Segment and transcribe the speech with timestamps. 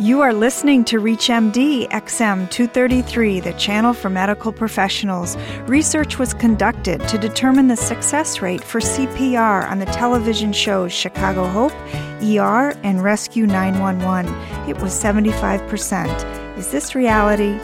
[0.00, 5.36] You are listening to ReachMD XM 233, the channel for medical professionals.
[5.68, 11.46] Research was conducted to determine the success rate for CPR on the television shows Chicago
[11.46, 11.72] Hope,
[12.20, 14.34] ER, and Rescue 911.
[14.68, 16.58] It was 75%.
[16.58, 17.56] Is this reality?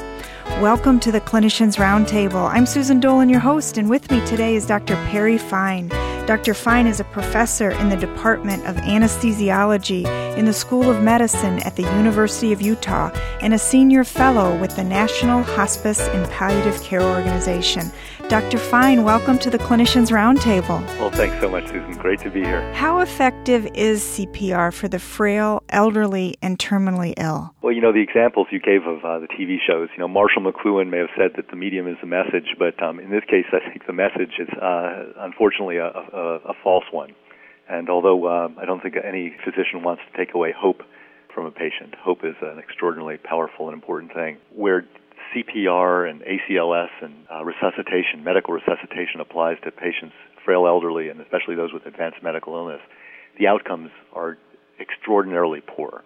[0.63, 2.49] Welcome to the Clinicians Roundtable.
[2.49, 4.95] I'm Susan Dolan, your host, and with me today is Dr.
[5.07, 5.91] Perry Fine.
[6.27, 6.55] Dr.
[6.55, 11.77] Fine is a professor in the Department of Anesthesiology in the School of Medicine at
[11.77, 17.03] the University of Utah and a senior fellow with the National Hospice and Palliative Care
[17.03, 17.91] Organization.
[18.29, 18.59] Dr.
[18.59, 20.87] Fine, welcome to the Clinicians Roundtable.
[21.01, 21.93] Well, thanks so much, Susan.
[21.95, 22.73] Great to be here.
[22.75, 27.53] How effective is CPR for the frail, elderly, and terminally ill?
[27.61, 30.43] Well, you know, the examples you gave of uh, the TV shows, you know, Marshall
[30.43, 33.47] McLuhan may have said that the medium is the message, but um, in this case,
[33.53, 37.15] I think the message is uh, unfortunately a, a, a, false one.
[37.69, 40.83] And although uh, I don't think any physician wants to take away hope
[41.35, 44.39] from a patient, hope is an extraordinarily powerful and important thing.
[44.55, 44.85] Where
[45.35, 51.55] CPR and ACLS and uh, resuscitation, medical resuscitation applies to patients, frail elderly, and especially
[51.55, 52.81] those with advanced medical illness,
[53.39, 54.39] the outcomes are
[54.81, 56.03] extraordinarily poor.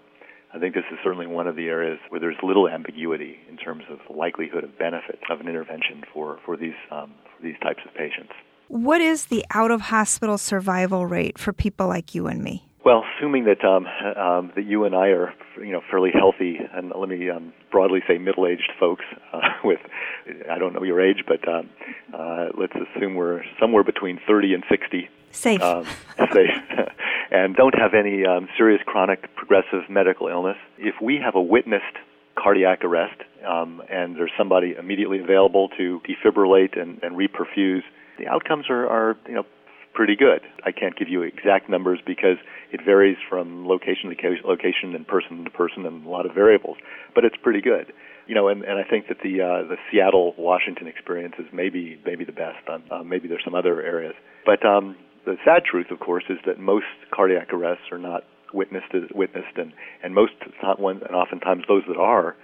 [0.53, 3.83] I think this is certainly one of the areas where there's little ambiguity in terms
[3.91, 7.81] of the likelihood of benefit of an intervention for, for, these, um, for these types
[7.85, 8.33] of patients.
[8.69, 12.67] What is the out of hospital survival rate for people like you and me?
[12.85, 16.93] Well, assuming that um, um, that you and I are, you know, fairly healthy, and
[16.95, 19.81] let me um, broadly say middle-aged folks uh, with,
[20.51, 21.71] I don't know your age, but um,
[22.13, 25.09] uh, let's assume we're somewhere between 30 and 60.
[25.31, 25.63] Safe.
[25.63, 25.87] Um,
[26.33, 26.51] safe.
[27.31, 30.57] and don't have any um, serious chronic progressive medical illness.
[30.79, 31.85] If we have a witnessed
[32.37, 37.83] cardiac arrest um, and there's somebody immediately available to defibrillate and, and reperfuse,
[38.19, 39.45] the outcomes are, are you know
[39.95, 40.41] pretty good.
[40.67, 42.37] I can't give you exact numbers because
[42.73, 46.77] it varies from location to location and person to person and a lot of variables,
[47.15, 47.93] but it's pretty good.
[48.27, 51.99] You know, and, and I think that the uh, the Seattle Washington experience is maybe
[52.05, 52.69] maybe the best.
[52.69, 56.39] Um, uh, maybe there's some other areas, but um, the sad truth, of course, is
[56.47, 59.73] that most cardiac arrests are not witnessed witnessed, and
[60.03, 62.35] and most not one, and oftentimes those that are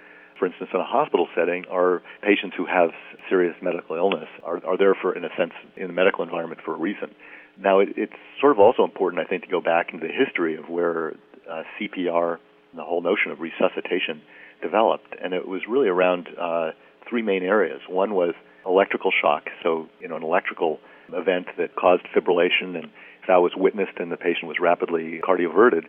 [0.41, 2.89] for instance, in a hospital setting, are patients who have
[3.29, 6.73] serious medical illness are, are there for, in a sense, in the medical environment for
[6.73, 7.13] a reason.
[7.61, 10.57] Now, it, it's sort of also important, I think, to go back into the history
[10.57, 11.13] of where
[11.47, 12.39] uh, CPR
[12.71, 14.19] and the whole notion of resuscitation
[14.63, 16.71] developed, and it was really around uh,
[17.07, 17.81] three main areas.
[17.87, 18.33] One was
[18.65, 20.79] electrical shock, so you know, an electrical
[21.13, 22.85] event that caused fibrillation, and
[23.21, 25.85] if that was witnessed and the patient was rapidly cardioverted,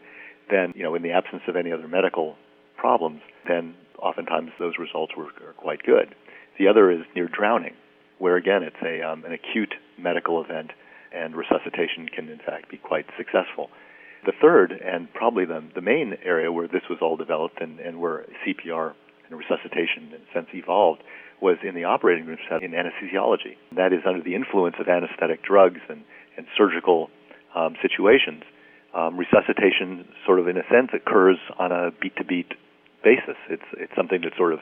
[0.50, 2.36] then you know, in the absence of any other medical
[2.76, 6.14] problems, then oftentimes those results were are quite good.
[6.58, 7.74] The other is near drowning,
[8.18, 10.72] where again it's a um, an acute medical event
[11.14, 13.70] and resuscitation can in fact be quite successful.
[14.24, 18.00] The third, and probably the, the main area where this was all developed and, and
[18.00, 18.94] where CPR
[19.28, 21.02] and resuscitation in a sense evolved,
[21.40, 23.56] was in the operating room setting in anesthesiology.
[23.74, 26.04] That is under the influence of anesthetic drugs and,
[26.36, 27.10] and surgical
[27.54, 28.44] um, situations.
[28.94, 32.52] Um, resuscitation sort of in a sense occurs on a beat to beat
[33.02, 33.36] basis.
[33.48, 34.60] It's, it's something that's sort of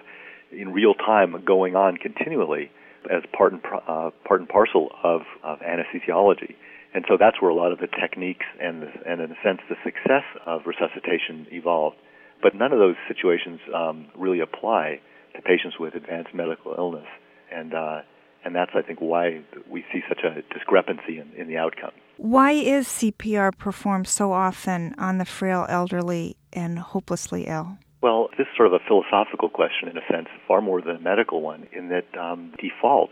[0.52, 2.70] in real time going on continually
[3.10, 6.54] as part and, uh, part and parcel of, of anesthesiology.
[6.92, 9.76] And so that's where a lot of the techniques and, and in a sense, the
[9.84, 11.96] success of resuscitation evolved.
[12.42, 15.00] But none of those situations um, really apply
[15.36, 17.06] to patients with advanced medical illness.
[17.52, 18.00] And, uh,
[18.44, 21.92] and that's, I think, why we see such a discrepancy in, in the outcome.
[22.16, 27.78] Why is CPR performed so often on the frail elderly and hopelessly ill?
[28.02, 31.00] Well, this is sort of a philosophical question in a sense, far more than a
[31.00, 33.10] medical one, in that um, default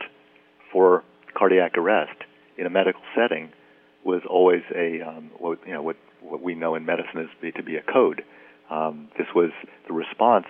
[0.73, 1.05] for
[1.35, 2.17] cardiac arrest
[2.57, 3.51] in a medical setting
[4.03, 7.63] was always a um, what you know what what we know in medicine is to
[7.63, 8.23] be a code.
[8.71, 9.51] Um, this was
[9.87, 10.47] the response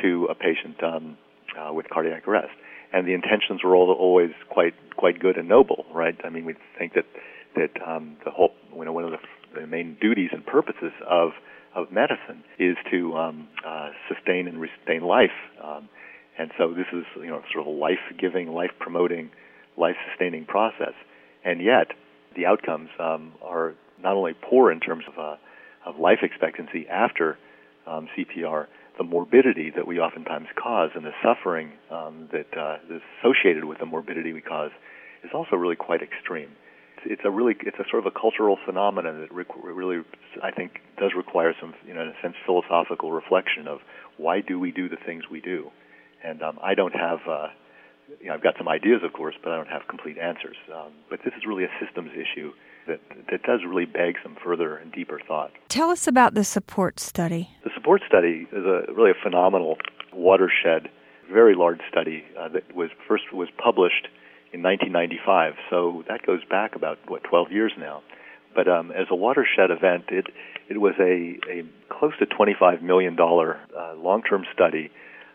[0.00, 1.18] to a patient um,
[1.58, 2.54] uh, with cardiac arrest,
[2.92, 6.16] and the intentions were all, always quite quite good and noble, right?
[6.24, 7.04] I mean, we think that
[7.54, 9.12] that um, the whole you know one of
[9.54, 11.32] the main duties and purposes of
[11.74, 15.34] of medicine is to um, uh, sustain and retain life.
[15.62, 15.88] Um,
[16.38, 19.30] and so this is you know sort of a life-giving, life-promoting,
[19.76, 20.94] life-sustaining process.
[21.44, 21.88] And yet
[22.36, 25.36] the outcomes um, are not only poor in terms of uh,
[25.86, 27.38] of life expectancy after
[27.86, 28.66] um, CPR,
[28.96, 33.78] the morbidity that we oftentimes cause and the suffering um, that uh, is associated with
[33.78, 34.70] the morbidity we cause
[35.22, 36.50] is also really quite extreme
[37.04, 40.02] it's a really it's a sort of a cultural phenomenon that re- really
[40.42, 43.80] I think does require some you know in a sense philosophical reflection of
[44.16, 45.70] why do we do the things we do,
[46.22, 47.20] and um, I don't have.
[47.28, 47.48] Uh,
[48.20, 50.56] you know, I've got some ideas, of course, but I don't have complete answers.
[50.70, 52.52] Um, but this is really a systems issue
[52.86, 55.52] that that does really beg some further and deeper thought.
[55.68, 57.50] Tell us about the support study.
[57.64, 59.78] The support study is a really a phenomenal
[60.12, 60.90] watershed,
[61.32, 64.08] very large study uh, that was first was published
[64.54, 65.54] in 1995.
[65.68, 68.02] So that goes back about what 12 years now.
[68.54, 70.26] But um, as a watershed event, it
[70.68, 74.90] it was a, a close to 25 million dollar uh, long-term study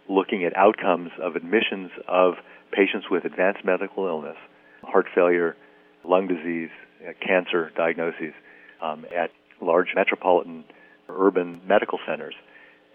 [0.07, 2.36] looking at outcomes of admissions of
[2.71, 4.38] patients with advanced medical illness,
[4.83, 5.56] heart failure,
[6.06, 6.72] lung disease,
[7.07, 8.33] uh, cancer diagnoses
[8.81, 9.31] um, at
[9.62, 10.63] large metropolitan
[11.10, 12.36] urban medical centers.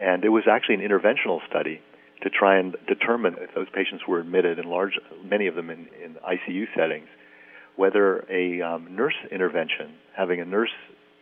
[0.01, 1.81] And it was actually an interventional study
[2.25, 5.87] to try and determine if those patients were admitted, in large, many of them in,
[6.03, 7.07] in ICU settings,
[7.77, 10.73] whether a um, nurse intervention, having a nurse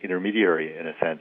[0.01, 1.19] intermediary in a sense,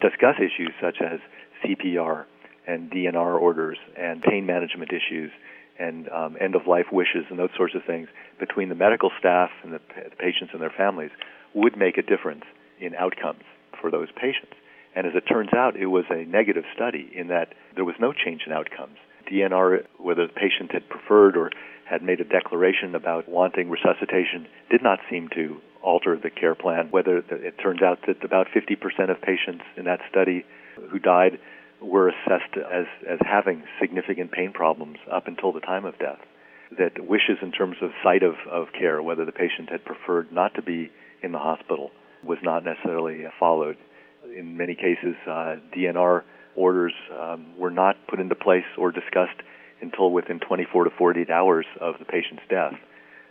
[0.00, 1.20] discuss issues such as
[1.64, 2.24] CPR
[2.66, 5.30] and DNR orders and pain management issues
[5.78, 9.50] and um, end of life wishes and those sorts of things between the medical staff
[9.62, 11.10] and the, the patients and their families
[11.54, 12.44] would make a difference
[12.80, 13.42] in outcomes
[13.80, 14.54] for those patients.
[14.94, 18.12] And as it turns out, it was a negative study in that there was no
[18.12, 18.96] change in outcomes.
[19.30, 21.50] DNR, whether the patient had preferred or
[21.88, 26.88] had made a declaration about wanting resuscitation, did not seem to alter the care plan.
[26.90, 30.44] Whether it turns out that about 50% of patients in that study
[30.90, 31.38] who died
[31.80, 36.18] were assessed as, as having significant pain problems up until the time of death.
[36.78, 40.54] That wishes in terms of site of, of care, whether the patient had preferred not
[40.54, 40.90] to be
[41.22, 41.90] in the hospital,
[42.22, 43.76] was not necessarily followed.
[44.36, 46.22] In many cases, uh, DNR
[46.60, 49.40] orders um, were not put into place or discussed
[49.80, 52.74] until within 24 to 48 hours of the patient's death,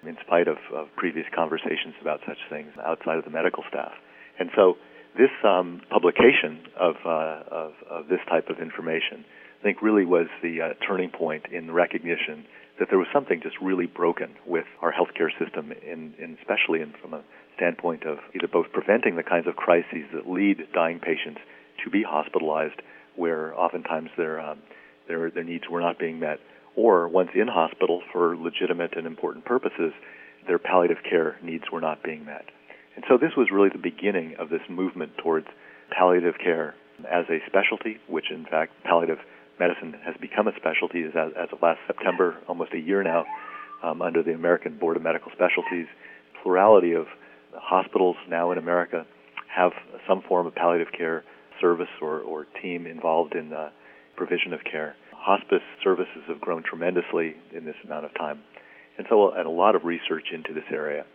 [0.03, 3.91] in spite of, of previous conversations about such things outside of the medical staff.
[4.39, 4.77] And so
[5.17, 9.25] this um, publication of, uh, of, of, this type of information,
[9.59, 12.45] I think, really was the uh, turning point in the recognition
[12.79, 17.13] that there was something just really broken with our healthcare system, in especially in, from
[17.13, 17.21] a
[17.57, 21.41] standpoint of either both preventing the kinds of crises that lead dying patients
[21.83, 22.81] to be hospitalized,
[23.19, 24.59] where oftentimes their um,
[25.07, 26.39] their their needs were not being met,
[26.75, 29.91] or once in hospital for legitimate and important purposes,
[30.47, 32.45] their palliative care needs were not being met.
[32.95, 35.47] And so this was really the beginning of this movement towards
[35.91, 36.75] palliative care
[37.09, 39.19] as a specialty, which in fact palliative
[39.59, 43.25] medicine has become a specialty as, as of last September, almost a year now,
[43.83, 45.87] um, under the American Board of Medical Specialties.
[46.43, 47.07] Plurality of
[47.53, 49.05] hospitals now in America
[49.53, 49.71] have
[50.07, 51.23] some form of palliative care
[51.61, 53.69] service or, or team involved in uh,
[54.15, 54.95] provision of care.
[55.13, 58.39] Hospice services have grown tremendously in this amount of time.
[58.97, 61.05] And so, and a lot of research into this area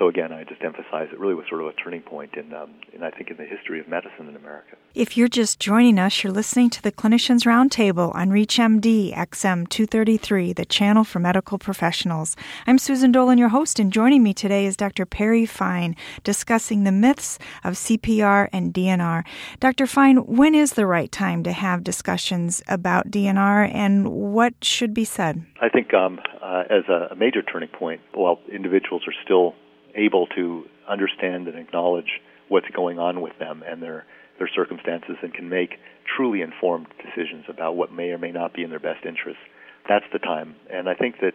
[0.00, 2.70] so again, I just emphasize it really was sort of a turning point in, um,
[2.94, 4.76] in I think, in the history of medicine in America.
[4.94, 10.54] If you're just joining us, you're listening to the Clinicians Roundtable on ReachMD XM 233,
[10.54, 12.34] the channel for medical professionals.
[12.66, 15.04] I'm Susan Dolan, your host, and joining me today is Dr.
[15.04, 19.22] Perry Fine, discussing the myths of CPR and DNR.
[19.60, 19.86] Dr.
[19.86, 25.04] Fine, when is the right time to have discussions about DNR, and what should be
[25.04, 25.44] said?
[25.60, 29.54] I think um, uh, as a major turning point, while individuals are still
[29.94, 34.04] able to understand and acknowledge what's going on with them and their
[34.38, 35.76] their circumstances and can make
[36.16, 39.42] truly informed decisions about what may or may not be in their best interests.
[39.88, 41.34] That's the time, and I think that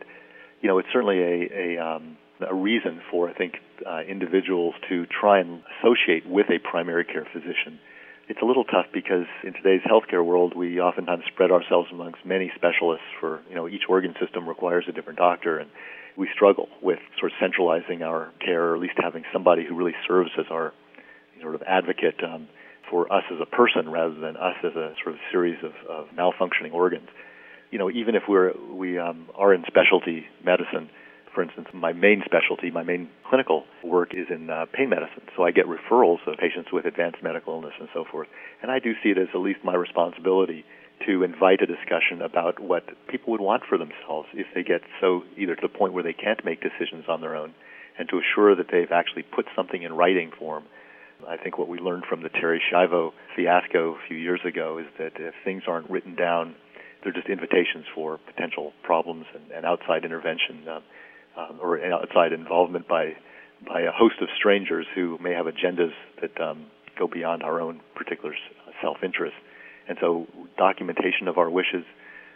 [0.62, 3.54] you know it's certainly a a, um, a reason for I think
[3.86, 7.80] uh, individuals to try and associate with a primary care physician.
[8.28, 12.52] It's a little tough because in today's healthcare world, we oftentimes spread ourselves amongst many
[12.56, 13.06] specialists.
[13.20, 15.70] For you know, each organ system requires a different doctor, and
[16.18, 19.96] we struggle with sort of centralizing our care, or at least having somebody who really
[20.08, 20.74] serves as our
[21.42, 22.48] sort of advocate um,
[22.90, 26.08] for us as a person rather than us as a sort of series of, of
[26.16, 27.08] malfunctioning organs.
[27.72, 30.90] You know, even if we're we um, are in specialty medicine,
[31.34, 35.24] for instance, my main specialty, my main clinical work is in uh, pain medicine.
[35.36, 38.30] So I get referrals of patients with advanced medical illness and so forth.
[38.62, 40.64] And I do see it as at least my responsibility
[41.06, 45.24] to invite a discussion about what people would want for themselves if they get so
[45.38, 47.54] either to the point where they can't make decisions on their own
[47.98, 50.68] and to assure that they've actually put something in writing for them.
[51.28, 54.86] I think what we learned from the Terri Schiavo fiasco a few years ago is
[55.00, 56.56] that if things aren't written down,
[57.04, 60.80] they're just invitations for potential problems and, and outside intervention uh,
[61.40, 63.14] um, or outside involvement by
[63.66, 66.66] by a host of strangers who may have agendas that um,
[67.00, 68.36] go beyond our own particular
[68.82, 69.36] self-interest.
[69.88, 70.28] And so
[70.58, 71.86] documentation of our wishes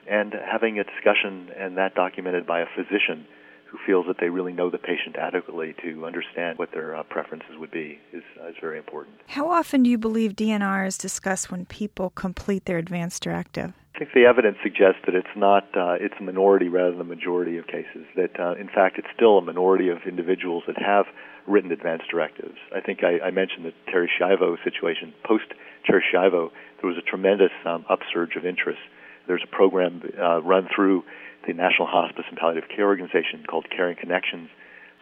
[0.09, 3.25] and having a discussion and that documented by a physician
[3.69, 7.51] who feels that they really know the patient adequately to understand what their uh, preferences
[7.59, 9.15] would be is, uh, is very important.
[9.27, 13.73] How often do you believe DNR is discussed when people complete their advance directive?
[13.99, 17.03] I think the evidence suggests that it's not, uh, it's a minority rather than a
[17.03, 18.07] majority of cases.
[18.15, 21.05] That, uh, in fact, it's still a minority of individuals that have
[21.45, 22.55] written advance directives.
[22.73, 25.13] I think I, I mentioned the Terri Schiavo situation.
[25.25, 25.51] Post
[25.85, 28.79] Terri Schiavo, there was a tremendous um, upsurge of interest.
[29.27, 31.03] There's a program uh, run through
[31.45, 34.47] the National Hospice and Palliative Care Organization called Caring Connections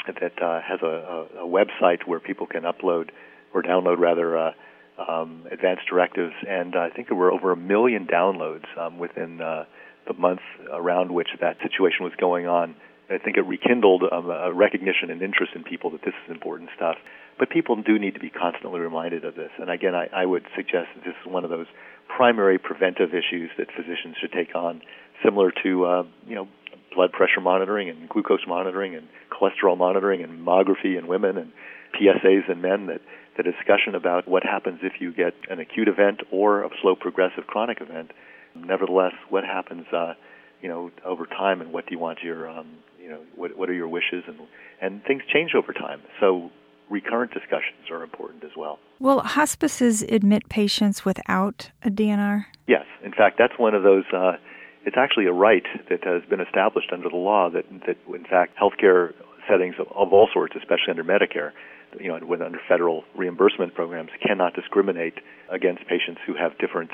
[0.08, 3.10] that uh, has a, a, a, website where people can upload
[3.54, 4.52] or download rather uh,
[4.98, 9.66] um, advanced directives, and I think there were over a million downloads um, within uh,
[10.08, 12.76] the month around which that situation was going on.
[13.10, 16.70] I think it rekindled um, a recognition and interest in people that this is important
[16.76, 16.98] stuff.
[17.40, 19.52] But people do need to be constantly reminded of this.
[19.60, 21.68] And again, I, I would suggest that this is one of those
[22.08, 24.82] primary preventive issues that physicians should take on,
[25.24, 26.48] similar to uh, you know
[26.96, 31.52] blood pressure monitoring and glucose monitoring and cholesterol monitoring and mammography in women and
[31.94, 32.88] PSAs in men.
[32.88, 33.02] That
[33.38, 37.48] the discussion about what happens if you get an acute event or a slow progressive
[37.48, 38.12] chronic event.
[38.56, 40.14] Nevertheless, what happens, uh,
[40.62, 42.68] you know, over time, and what do you want your, um,
[43.00, 44.40] you know, what what are your wishes, and
[44.82, 46.02] and things change over time.
[46.20, 46.52] So
[46.90, 48.80] recurrent discussions are important as well.
[49.00, 52.46] Will hospices admit patients without a DNR?
[52.68, 52.86] Yes.
[53.04, 54.06] In fact, that's one of those.
[54.12, 54.34] Uh,
[54.86, 58.58] it's actually a right that has been established under the law that, that in fact,
[58.58, 59.14] healthcare
[59.48, 61.52] settings of, of all sorts, especially under Medicare,
[62.00, 65.16] you know, when under federal reimbursement programs, cannot discriminate
[65.50, 66.92] against patients who have different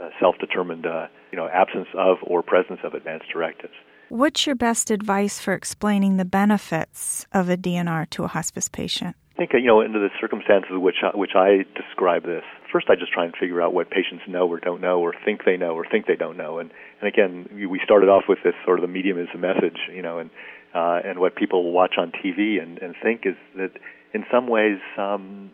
[0.00, 3.74] uh, self-determined, uh, you know, absence of or presence of advanced directives.
[4.08, 9.16] What's your best advice for explaining the benefits of a DNR to a hospice patient?
[9.34, 12.94] I think you know, under the circumstances which I, which I describe this, first I
[12.94, 15.74] just try and figure out what patients know or don't know, or think they know
[15.74, 16.60] or think they don't know.
[16.60, 16.70] And
[17.00, 20.02] and again, we started off with this sort of the medium is the message, you
[20.02, 20.30] know, and
[20.74, 23.72] uh, and what people watch on TV and, and think is that
[24.14, 25.50] in some ways, um,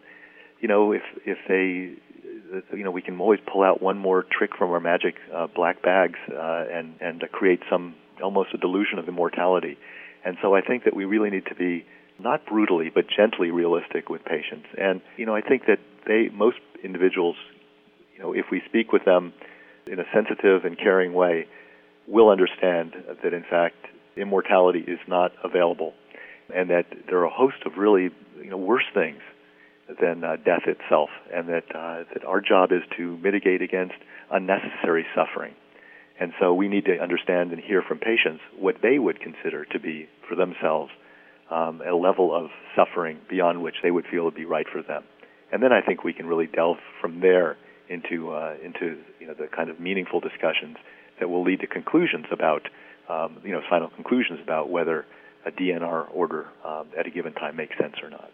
[0.61, 1.97] you know, if if they
[2.73, 5.83] you know, we can always pull out one more trick from our magic uh, black
[5.83, 9.79] bags uh, and and uh, create some almost a delusion of immortality.
[10.25, 11.87] And so I think that we really need to be
[12.19, 14.67] not brutally but gently realistic with patients.
[14.79, 17.37] And you know, I think that they most individuals,
[18.15, 19.33] you know, if we speak with them
[19.87, 21.47] in a sensitive and caring way,
[22.07, 23.77] will understand that in fact
[24.17, 25.95] immortality is not available,
[26.55, 28.11] and that there are a host of really
[28.43, 29.21] you know worse things
[30.01, 33.95] than uh, death itself, and that uh, that our job is to mitigate against
[34.31, 35.55] unnecessary suffering.
[36.19, 39.81] And so we need to understand and hear from patients what they would consider to
[39.81, 40.91] be for themselves
[41.51, 45.03] um, a level of suffering beyond which they would feel would be right for them.
[45.51, 47.57] And then I think we can really delve from there
[47.89, 50.77] into uh, into you know the kind of meaningful discussions
[51.19, 52.69] that will lead to conclusions about
[53.09, 55.07] um, you know final conclusions about whether
[55.47, 58.31] a DNR order um, at a given time makes sense or not.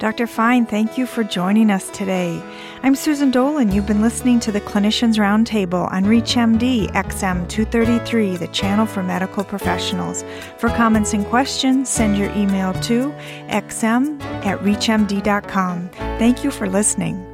[0.00, 0.26] Dr.
[0.26, 2.42] Fine, thank you for joining us today.
[2.82, 3.70] I'm Susan Dolan.
[3.70, 9.44] You've been listening to the Clinicians Roundtable on ReachMD XM 233, the channel for medical
[9.44, 10.24] professionals.
[10.56, 13.10] For comments and questions, send your email to
[13.50, 15.90] xm at reachmd.com.
[15.90, 17.29] Thank you for listening.